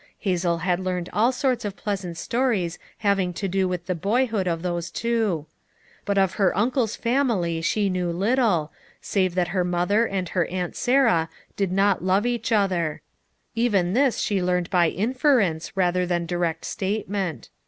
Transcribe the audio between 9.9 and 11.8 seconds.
and her Aunt Sarah did